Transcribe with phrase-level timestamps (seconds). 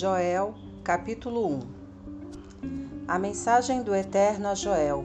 [0.00, 1.60] Joel, capítulo 1
[3.06, 5.04] A mensagem do Eterno a Joel,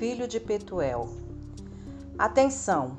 [0.00, 1.08] filho de Petuel.
[2.18, 2.98] Atenção,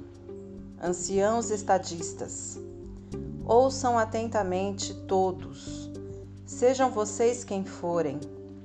[0.81, 2.57] anciãos estadistas.
[3.45, 5.91] Ouçam atentamente todos.
[6.45, 8.21] Sejam vocês quem forem,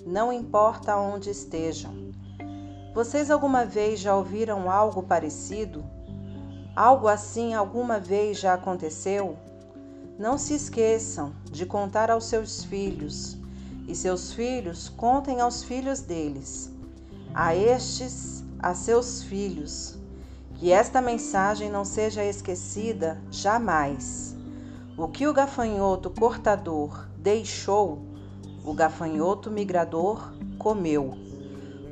[0.07, 2.13] não importa onde estejam.
[2.95, 5.85] Vocês alguma vez já ouviram algo parecido?
[6.77, 9.37] Algo assim alguma vez já aconteceu?
[10.19, 13.39] Não se esqueçam de contar aos seus filhos,
[13.87, 16.73] e seus filhos contem aos filhos deles,
[17.33, 19.97] a estes, a seus filhos.
[20.57, 24.37] Que esta mensagem não seja esquecida jamais.
[24.97, 28.03] O que o gafanhoto cortador deixou,
[28.65, 31.17] o gafanhoto migrador comeu.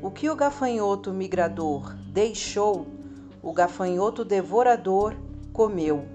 [0.02, 2.88] O que o gafanhoto migrador deixou,
[3.40, 5.14] o gafanhoto devorador
[5.52, 6.08] comeu.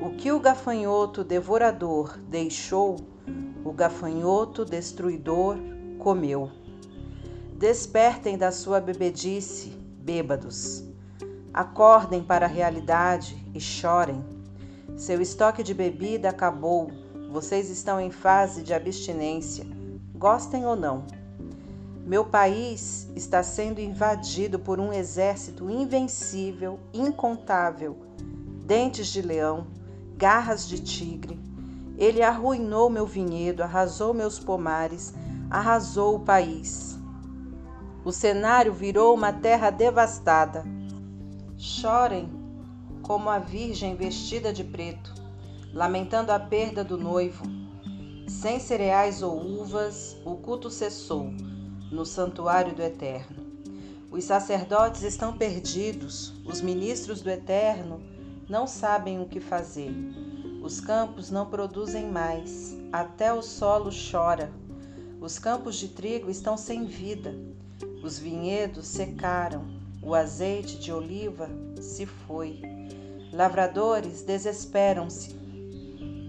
[0.00, 2.96] O que o gafanhoto devorador deixou,
[3.64, 5.58] o gafanhoto destruidor
[5.98, 6.50] comeu.
[7.58, 10.84] Despertem da sua bebedice, bêbados.
[11.52, 14.24] Acordem para a realidade e chorem.
[14.96, 16.90] Seu estoque de bebida acabou.
[17.30, 19.66] Vocês estão em fase de abstinência,
[20.14, 21.04] gostem ou não.
[22.06, 27.96] Meu país está sendo invadido por um exército invencível, incontável,
[28.64, 29.66] dentes de leão,
[30.16, 31.38] garras de tigre.
[31.96, 35.14] Ele arruinou meu vinhedo, arrasou meus pomares,
[35.50, 36.98] arrasou o país.
[38.04, 40.64] O cenário virou uma terra devastada.
[41.56, 42.28] Chorem
[43.02, 45.14] como a virgem vestida de preto,
[45.72, 47.44] lamentando a perda do noivo.
[48.26, 51.30] Sem cereais ou uvas, o culto cessou
[51.92, 53.44] no santuário do Eterno.
[54.10, 58.13] Os sacerdotes estão perdidos, os ministros do Eterno
[58.48, 59.92] não sabem o que fazer.
[60.62, 64.50] Os campos não produzem mais, até o solo chora.
[65.20, 67.34] Os campos de trigo estão sem vida.
[68.02, 69.64] Os vinhedos secaram,
[70.02, 71.48] o azeite de oliva
[71.80, 72.60] se foi.
[73.32, 75.34] Lavradores desesperam-se.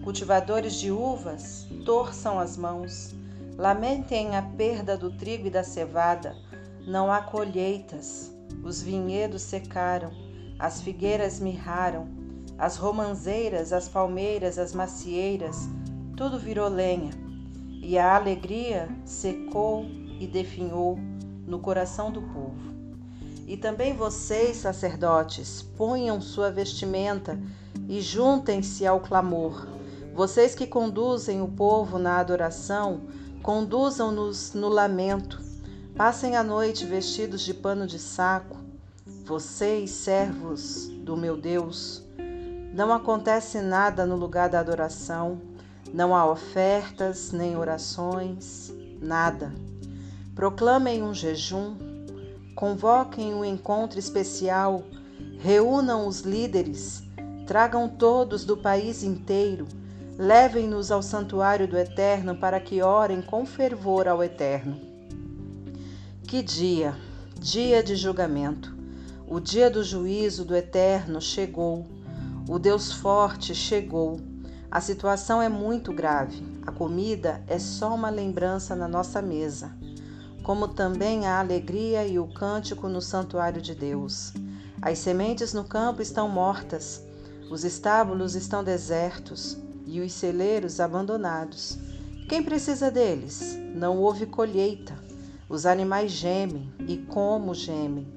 [0.03, 3.13] Cultivadores de uvas torçam as mãos.
[3.57, 6.35] Lamentem a perda do trigo e da cevada.
[6.87, 8.31] Não há colheitas.
[8.63, 10.24] Os vinhedos secaram
[10.57, 12.07] as figueiras mirraram,
[12.57, 15.67] as romanzeiras, as palmeiras, as macieiras,
[16.15, 17.11] tudo virou lenha,
[17.81, 19.85] e a alegria secou
[20.19, 20.97] e definhou
[21.45, 22.73] no coração do povo.
[23.47, 27.39] E também vocês, sacerdotes, ponham sua vestimenta
[27.87, 29.67] e juntem-se ao clamor.
[30.15, 33.01] Vocês que conduzem o povo na adoração,
[33.43, 35.39] conduzam-nos no lamento.
[35.95, 38.57] Passem a noite vestidos de pano de saco,
[39.25, 42.03] vocês, servos do meu Deus,
[42.71, 45.41] não acontece nada no lugar da adoração,
[45.91, 48.71] não há ofertas nem orações,
[49.01, 49.51] nada.
[50.35, 51.75] Proclamem um jejum,
[52.55, 54.83] convoquem um encontro especial,
[55.39, 57.01] reúnam os líderes,
[57.47, 59.65] tragam todos do país inteiro,
[60.19, 64.79] levem-nos ao santuário do Eterno para que orem com fervor ao Eterno.
[66.27, 66.95] Que dia,
[67.39, 68.74] dia de julgamento!
[69.27, 71.87] O dia do juízo do Eterno chegou.
[72.47, 74.19] O Deus forte chegou.
[74.69, 76.43] A situação é muito grave.
[76.63, 79.75] A comida é só uma lembrança na nossa mesa,
[80.43, 84.31] como também a alegria e o cântico no santuário de Deus.
[84.79, 87.01] As sementes no campo estão mortas,
[87.49, 89.57] os estábulos estão desertos
[89.87, 91.79] e os celeiros abandonados.
[92.29, 93.57] Quem precisa deles?
[93.73, 94.93] Não houve colheita.
[95.49, 98.07] Os animais gemem e como gemem.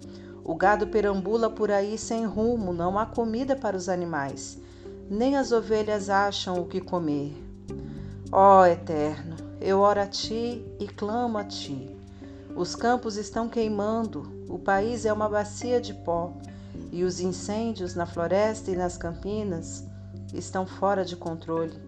[0.49, 4.57] O gado perambula por aí sem rumo, não há comida para os animais,
[5.11, 7.37] nem as ovelhas acham o que comer.
[8.33, 11.95] Ó Eterno, eu oro a ti e clamo a ti.
[12.57, 16.33] Os campos estão queimando, o país é uma bacia de pó,
[16.91, 19.85] e os incêndios na floresta e nas campinas
[20.33, 21.79] estão fora de controle.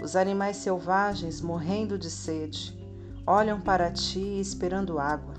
[0.00, 2.72] Os animais selvagens, morrendo de sede,
[3.26, 5.35] olham para ti esperando água.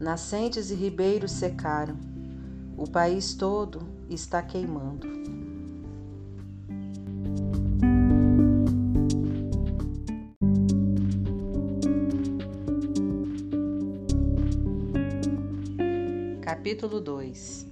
[0.00, 1.96] Nascentes e ribeiros secaram,
[2.76, 5.08] o país todo está queimando.
[16.42, 17.66] Capítulo 2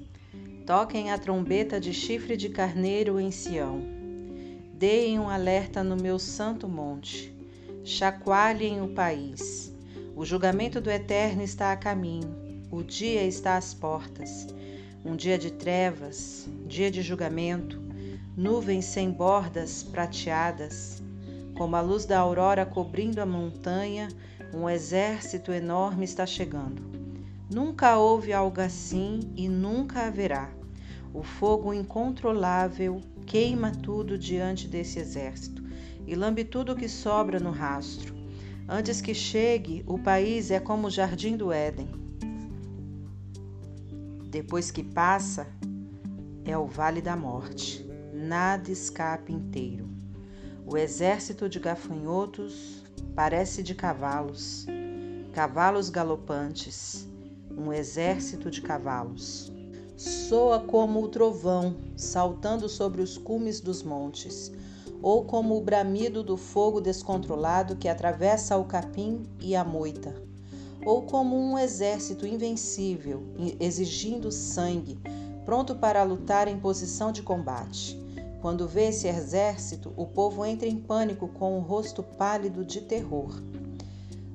[0.66, 3.80] Toquem a trombeta de chifre de carneiro em Sião.
[4.74, 7.32] Deem um alerta no meu santo monte.
[7.84, 9.75] Chacoalhem o país
[10.16, 12.34] o julgamento do Eterno está a caminho,
[12.70, 14.46] o dia está às portas.
[15.04, 17.78] Um dia de trevas, dia de julgamento,
[18.34, 21.02] nuvens sem bordas prateadas.
[21.54, 24.08] Como a luz da aurora cobrindo a montanha,
[24.54, 26.82] um exército enorme está chegando.
[27.52, 30.50] Nunca houve algo assim e nunca haverá.
[31.12, 35.62] O fogo incontrolável queima tudo diante desse exército
[36.06, 38.15] e lambe tudo que sobra no rastro.
[38.68, 41.88] Antes que chegue, o país é como o jardim do Éden.
[44.28, 45.46] Depois que passa,
[46.44, 47.86] é o vale da morte.
[48.12, 49.88] Nada escapa inteiro.
[50.66, 52.82] O exército de gafanhotos
[53.14, 54.66] parece de cavalos,
[55.32, 57.06] cavalos galopantes,
[57.56, 59.52] um exército de cavalos.
[59.96, 64.52] Soa como o trovão saltando sobre os cumes dos montes,
[65.02, 70.14] ou como o bramido do fogo descontrolado que atravessa o capim e a moita,
[70.84, 73.22] ou como um exército invencível
[73.60, 74.98] exigindo sangue,
[75.44, 77.98] pronto para lutar em posição de combate.
[78.40, 83.42] Quando vê esse exército, o povo entra em pânico com o rosto pálido de terror.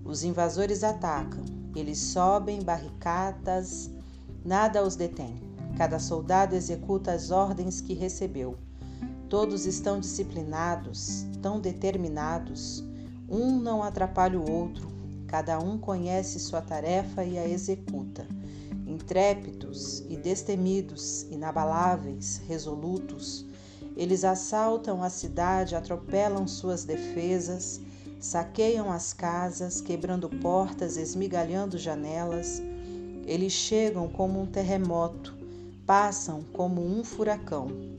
[0.03, 1.43] Os invasores atacam,
[1.75, 3.89] eles sobem barricadas,
[4.43, 5.35] nada os detém.
[5.77, 8.57] Cada soldado executa as ordens que recebeu.
[9.29, 12.83] Todos estão disciplinados, tão determinados.
[13.29, 14.87] Um não atrapalha o outro,
[15.27, 18.27] cada um conhece sua tarefa e a executa.
[18.85, 23.45] Intrépidos e destemidos, inabaláveis, resolutos,
[23.95, 27.81] eles assaltam a cidade, atropelam suas defesas,
[28.19, 32.61] saqueiam as casas, quebrando portas, esmigalhando janelas.
[33.25, 35.37] Eles chegam como um terremoto,
[35.85, 37.90] passam como um furacão.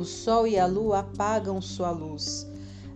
[0.00, 2.46] O sol e a lua apagam sua luz,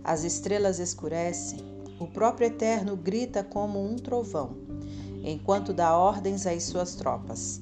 [0.03, 1.59] as estrelas escurecem,
[1.99, 4.57] o próprio Eterno grita como um trovão,
[5.23, 7.61] enquanto dá ordens às suas tropas.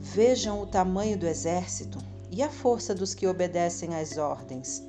[0.00, 1.96] Vejam o tamanho do exército,
[2.28, 4.82] e a força dos que obedecem às ordens.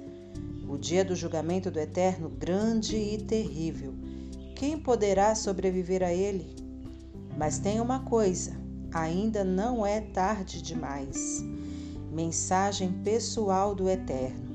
[0.68, 3.94] O dia do julgamento do Eterno, grande e terrível.
[4.56, 6.56] Quem poderá sobreviver a ele?
[7.38, 8.60] Mas tem uma coisa:
[8.92, 11.44] ainda não é tarde demais.
[12.14, 14.54] Mensagem pessoal do Eterno.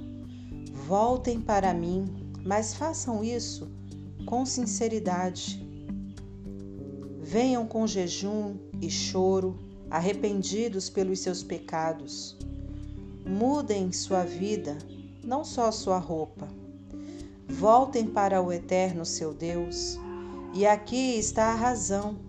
[0.87, 2.05] Voltem para mim,
[2.47, 3.69] mas façam isso
[4.25, 5.61] com sinceridade.
[7.21, 9.59] Venham com jejum e choro,
[9.91, 12.37] arrependidos pelos seus pecados.
[13.27, 14.79] Mudem sua vida,
[15.25, 16.47] não só sua roupa.
[17.49, 19.99] Voltem para o eterno seu Deus.
[20.55, 22.21] E aqui está a razão.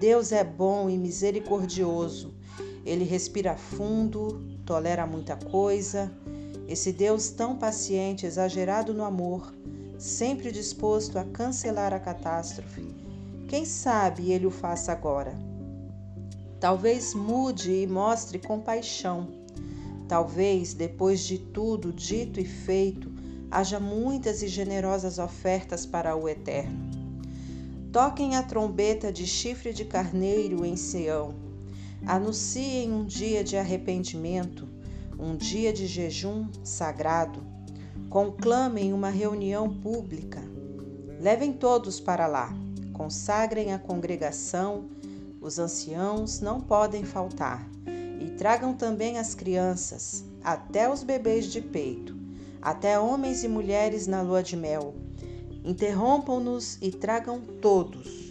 [0.00, 2.34] Deus é bom e misericordioso.
[2.84, 6.10] Ele respira fundo, tolera muita coisa.
[6.66, 9.54] Esse Deus tão paciente, exagerado no amor,
[9.98, 12.86] sempre disposto a cancelar a catástrofe.
[13.48, 15.34] Quem sabe ele o faça agora?
[16.58, 19.44] Talvez mude e mostre compaixão
[20.08, 23.10] Talvez, depois de tudo dito e feito,
[23.50, 26.90] haja muitas e generosas ofertas para o Eterno.
[27.90, 31.34] Toquem a trombeta de chifre de carneiro em Sião.
[32.06, 34.68] Anunciem um dia de arrependimento,
[35.18, 37.42] um dia de jejum sagrado.
[38.10, 40.42] Conclamem uma reunião pública.
[41.18, 42.54] Levem todos para lá.
[42.92, 44.84] Consagrem a congregação.
[45.40, 47.66] Os anciãos não podem faltar
[48.20, 52.16] e tragam também as crianças, até os bebês de peito,
[52.60, 54.94] até homens e mulheres na lua de mel.
[55.64, 58.23] Interrompam-nos e tragam todos.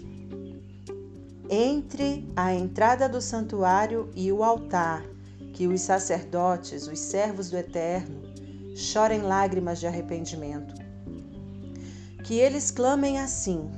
[1.56, 5.06] Entre a entrada do santuário e o altar,
[5.54, 8.24] que os sacerdotes, os servos do Eterno,
[8.76, 10.74] chorem lágrimas de arrependimento.
[12.24, 13.70] Que eles clamem assim: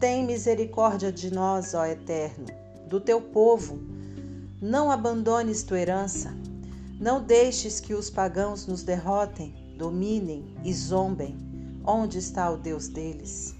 [0.00, 2.46] Tem misericórdia de nós, ó Eterno,
[2.88, 3.78] do teu povo
[4.58, 6.34] não abandones tua herança.
[6.98, 11.36] Não deixes que os pagãos nos derrotem, dominem e zombem.
[11.84, 13.54] Onde está o Deus deles?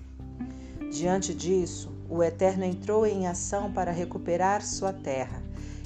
[0.91, 5.43] Diante disso, o Eterno entrou em ação para recuperar sua terra.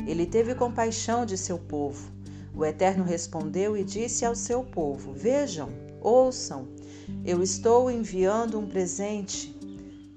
[0.07, 2.11] Ele teve compaixão de seu povo.
[2.55, 6.69] O Eterno respondeu e disse ao seu povo: Vejam, ouçam,
[7.25, 9.57] eu estou enviando um presente: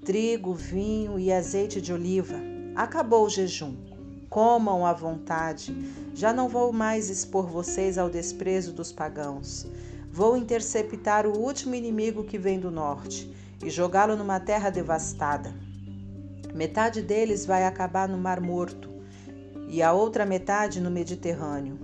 [0.04, 2.36] trigo, vinho e azeite de oliva.
[2.74, 3.74] Acabou o jejum.
[4.28, 5.74] Comam à vontade.
[6.14, 9.66] Já não vou mais expor vocês ao desprezo dos pagãos.
[10.10, 13.30] Vou interceptar o último inimigo que vem do norte
[13.64, 15.65] e jogá-lo numa terra devastada.
[16.56, 18.90] Metade deles vai acabar no Mar Morto
[19.68, 21.78] e a outra metade no Mediterrâneo.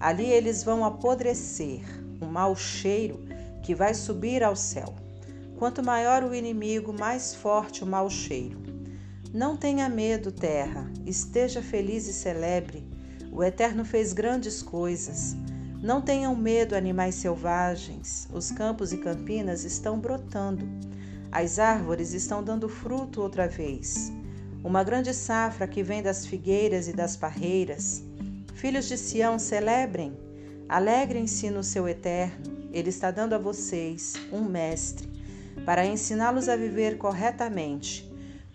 [0.00, 1.82] Ali eles vão apodrecer,
[2.18, 3.22] um mau cheiro
[3.62, 4.94] que vai subir ao céu.
[5.58, 8.58] Quanto maior o inimigo, mais forte o mau cheiro.
[9.30, 12.88] Não tenha medo, terra, esteja feliz e celebre.
[13.30, 15.36] O Eterno fez grandes coisas.
[15.82, 20.66] Não tenham medo, animais selvagens, os campos e campinas estão brotando.
[21.30, 24.12] As árvores estão dando fruto outra vez.
[24.64, 28.02] Uma grande safra que vem das figueiras e das parreiras.
[28.54, 30.16] Filhos de Sião, celebrem,
[30.68, 32.68] alegrem-se no seu eterno.
[32.72, 35.08] Ele está dando a vocês um mestre
[35.64, 38.08] para ensiná-los a viver corretamente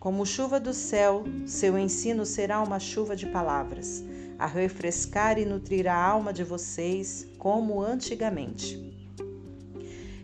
[0.03, 4.03] como chuva do céu, seu ensino será uma chuva de palavras,
[4.37, 8.92] a refrescar e nutrir a alma de vocês como antigamente.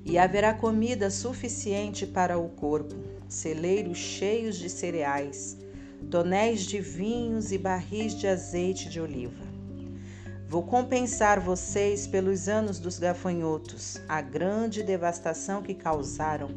[0.10, 2.96] E haverá comida suficiente para o corpo,
[3.28, 5.56] celeiros cheios de cereais,
[6.10, 9.46] tonéis de vinhos e barris de azeite de oliva.
[10.48, 16.50] Vou compensar vocês pelos anos dos gafanhotos, a grande devastação que causaram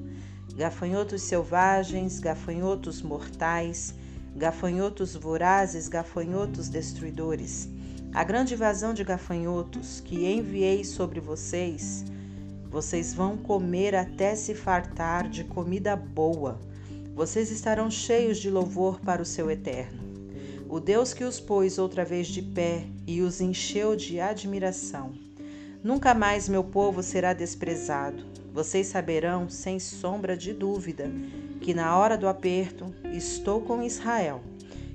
[0.56, 3.94] gafanhotos selvagens, gafanhotos mortais,
[4.34, 7.68] gafanhotos vorazes, gafanhotos destruidores.
[8.14, 12.06] A grande invasão de gafanhotos que enviei sobre vocês,
[12.72, 16.58] vocês vão comer até se fartar de comida boa.
[17.14, 20.00] Vocês estarão cheios de louvor para o seu eterno.
[20.70, 25.12] O Deus que os pôs outra vez de pé e os encheu de admiração.
[25.84, 28.24] Nunca mais meu povo será desprezado.
[28.54, 31.10] Vocês saberão, sem sombra de dúvida,
[31.60, 34.40] que na hora do aperto estou com Israel,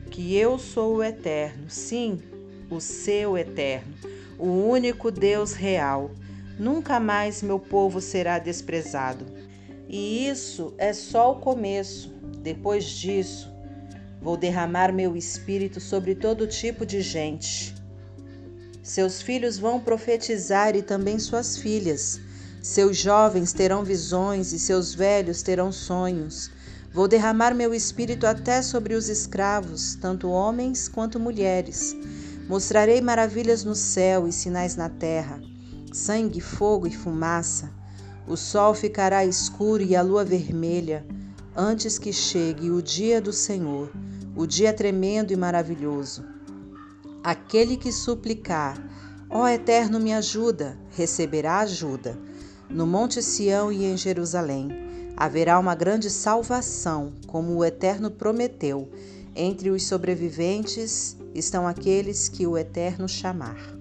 [0.10, 2.20] que eu sou o eterno, sim,
[2.72, 3.94] o seu eterno,
[4.40, 6.10] o único Deus real.
[6.60, 9.26] Nunca mais meu povo será desprezado.
[9.88, 12.12] E isso é só o começo.
[12.42, 13.52] Depois disso,
[14.22, 17.76] vou derramar meu espírito sobre todo tipo de gente.
[18.82, 22.20] Seus filhos vão profetizar e também suas filhas.
[22.62, 26.50] Seus jovens terão visões e seus velhos terão sonhos.
[26.92, 31.96] Vou derramar meu espírito até sobre os escravos, tanto homens quanto mulheres.
[32.48, 35.40] Mostrarei maravilhas no céu e sinais na terra:
[35.98, 37.72] sangue, fogo e fumaça.
[38.28, 41.06] O sol ficará escuro e a lua vermelha,
[41.56, 43.92] antes que chegue o dia do Senhor,
[44.36, 46.24] o dia tremendo e maravilhoso.
[47.24, 48.78] Aquele que suplicar,
[49.30, 52.18] ó Eterno, me ajuda, receberá ajuda.
[52.70, 54.70] No Monte Sião e em Jerusalém
[55.16, 58.90] haverá uma grande salvação, como o Eterno prometeu.
[59.36, 63.77] Entre os sobreviventes estão aqueles que o Eterno chamar.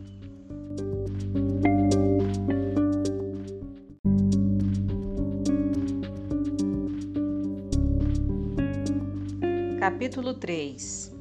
[9.87, 11.14] Capítulo 3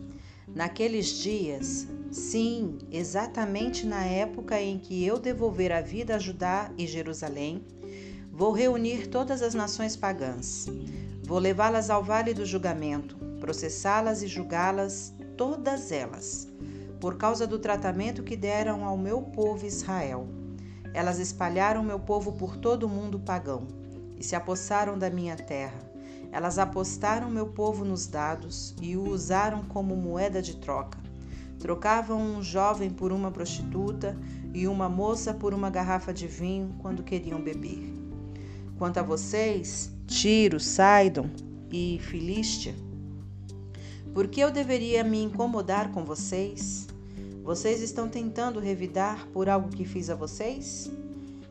[0.48, 6.88] Naqueles dias, Sim, exatamente na época em que eu devolver a vida a Judá e
[6.88, 7.64] Jerusalém,
[8.32, 10.66] vou reunir todas as nações pagãs.
[11.24, 16.48] Vou levá-las ao vale do julgamento, processá-las e julgá-las, todas elas,
[17.00, 20.28] por causa do tratamento que deram ao meu povo Israel.
[20.92, 23.68] Elas espalharam meu povo por todo o mundo pagão
[24.18, 25.95] e se apossaram da minha terra.
[26.36, 31.00] Elas apostaram meu povo nos dados e o usaram como moeda de troca
[31.60, 34.18] Trocavam um jovem por uma prostituta
[34.54, 37.90] e uma moça por uma garrafa de vinho quando queriam beber.
[38.78, 41.30] Quanto a vocês, Tiro, Saidon
[41.72, 42.76] e Filístia,
[44.14, 46.86] por que eu deveria me incomodar com vocês?
[47.44, 50.92] Vocês estão tentando revidar por algo que fiz a vocês?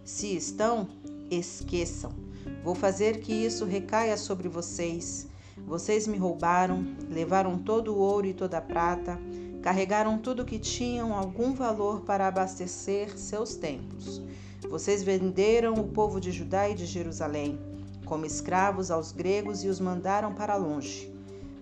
[0.05, 0.89] Se estão,
[1.31, 2.24] esqueçam.
[2.63, 5.29] Vou fazer que isso recaia sobre vocês.
[5.67, 9.19] Vocês me roubaram, levaram todo o ouro e toda a prata,
[9.65, 14.21] Carregaram tudo que tinham algum valor para abastecer seus templos.
[14.69, 17.59] Vocês venderam o povo de Judá e de Jerusalém
[18.05, 21.11] como escravos aos gregos e os mandaram para longe.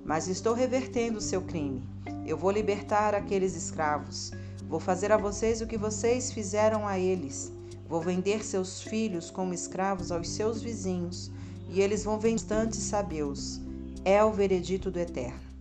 [0.05, 1.81] Mas estou revertendo o seu crime.
[2.27, 4.33] Eu vou libertar aqueles escravos.
[4.69, 7.53] Vou fazer a vocês o que vocês fizeram a eles.
[7.89, 11.31] Vou vender seus filhos como escravos aos seus vizinhos,
[11.69, 13.61] e eles vão vender instantes sabeus.
[14.05, 15.53] É o veredito do Eterno.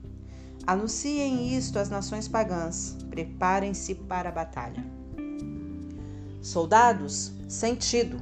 [0.66, 2.96] Anunciem isto às nações pagãs.
[3.10, 4.84] Preparem-se para a batalha.
[6.42, 8.18] Soldados, sentido.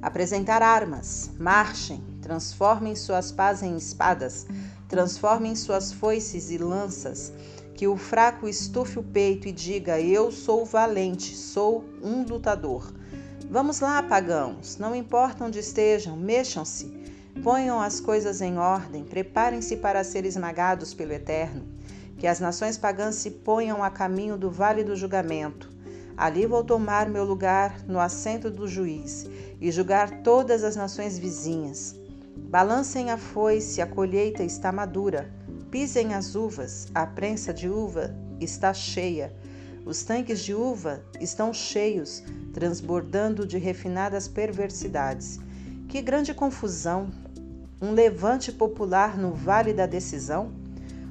[0.00, 1.30] Apresentar armas.
[1.38, 2.02] Marchem.
[2.22, 4.46] Transformem suas pás em espadas.
[4.88, 7.32] Transformem suas foices e lanças.
[7.74, 12.92] Que o fraco estufe o peito e diga: Eu sou valente, sou um lutador.
[13.50, 16.86] Vamos lá, pagãos, não importa onde estejam, mexam-se.
[17.42, 21.80] Ponham as coisas em ordem, preparem-se para ser esmagados pelo Eterno
[22.20, 25.70] que as nações pagãs se ponham a caminho do vale do julgamento.
[26.14, 29.26] Ali vou tomar meu lugar no assento do juiz
[29.58, 31.98] e julgar todas as nações vizinhas.
[32.36, 35.32] Balancem a foice, a colheita está madura.
[35.70, 39.32] Pisem as uvas, a prensa de uva está cheia.
[39.84, 42.22] Os tanques de uva estão cheios,
[42.52, 45.40] transbordando de refinadas perversidades.
[45.88, 47.10] Que grande confusão!
[47.80, 50.52] Um levante popular no vale da decisão?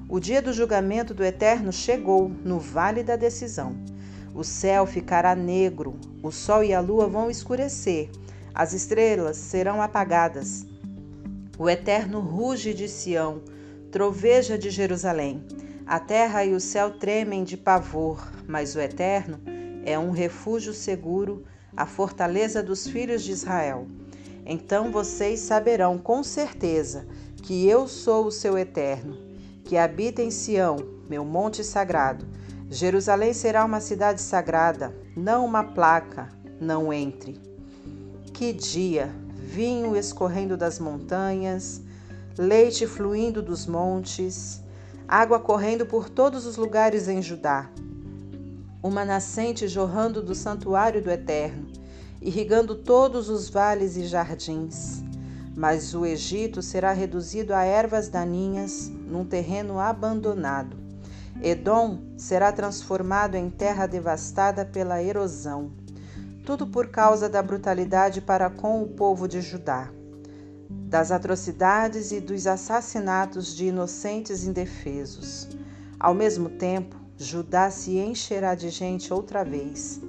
[0.07, 3.75] O dia do julgamento do Eterno chegou no vale da decisão.
[4.33, 8.09] O céu ficará negro, o sol e a lua vão escurecer,
[8.53, 10.65] as estrelas serão apagadas.
[11.57, 13.41] O Eterno ruge de Sião,
[13.91, 15.43] troveja de Jerusalém.
[15.89, 19.39] A terra e o céu tremem de pavor, mas o Eterno
[19.83, 21.43] é um refúgio seguro,
[21.75, 23.87] a fortaleza dos filhos de Israel.
[24.45, 27.07] Então vocês saberão com certeza
[27.41, 29.17] que eu sou o seu Eterno,
[29.63, 30.75] que habita em Sião,
[31.09, 32.23] meu monte sagrado.
[32.69, 36.29] Jerusalém será uma cidade sagrada, não uma placa,
[36.61, 37.41] não entre.
[38.31, 39.09] Que dia!
[39.37, 41.81] Vinho escorrendo das montanhas,
[42.37, 44.61] leite fluindo dos montes,
[45.09, 47.67] água correndo por todos os lugares em Judá.
[48.83, 51.65] Uma nascente jorrando do santuário do Eterno,
[52.21, 55.03] irrigando todos os vales e jardins.
[55.57, 60.77] Mas o Egito será reduzido a ervas daninhas num terreno abandonado.
[61.41, 65.71] Edom será transformado em terra devastada pela erosão.
[66.45, 69.89] Tudo por causa da brutalidade para com o povo de Judá
[70.69, 75.47] das atrocidades e dos assassinatos de inocentes indefesos.
[75.99, 79.99] Ao mesmo tempo, Judá se encherá de gente outra vez.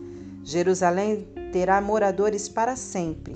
[0.45, 3.35] Jerusalém terá moradores para sempre.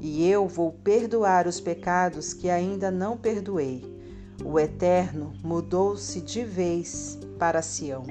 [0.00, 3.84] E eu vou perdoar os pecados que ainda não perdoei.
[4.44, 8.04] O Eterno mudou-se de vez para Sião.